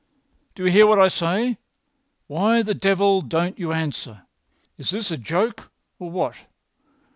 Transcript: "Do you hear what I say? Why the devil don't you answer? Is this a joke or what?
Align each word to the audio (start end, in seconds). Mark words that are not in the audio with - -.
"Do 0.55 0.65
you 0.65 0.71
hear 0.71 0.87
what 0.87 0.97
I 0.97 1.09
say? 1.09 1.59
Why 2.25 2.63
the 2.63 2.73
devil 2.73 3.21
don't 3.21 3.59
you 3.59 3.71
answer? 3.71 4.23
Is 4.75 4.89
this 4.89 5.11
a 5.11 5.15
joke 5.17 5.71
or 5.99 6.09
what? 6.09 6.33